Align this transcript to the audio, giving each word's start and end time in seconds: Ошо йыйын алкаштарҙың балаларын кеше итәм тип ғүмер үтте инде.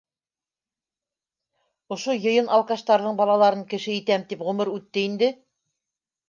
Ошо 1.95 2.15
йыйын 2.19 2.47
алкаштарҙың 2.57 3.19
балаларын 3.19 3.63
кеше 3.75 3.93
итәм 3.99 4.25
тип 4.33 4.43
ғүмер 4.49 4.73
үтте 4.79 5.05
инде. 5.13 5.31